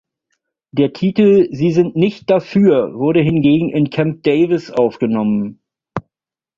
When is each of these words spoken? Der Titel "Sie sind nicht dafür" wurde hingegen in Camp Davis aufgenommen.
Der 0.71 0.93
Titel 0.93 1.47
"Sie 1.51 1.71
sind 1.71 1.95
nicht 1.95 2.27
dafür" 2.31 2.95
wurde 2.95 3.21
hingegen 3.21 3.69
in 3.69 3.91
Camp 3.91 4.23
Davis 4.23 4.71
aufgenommen. 4.71 5.61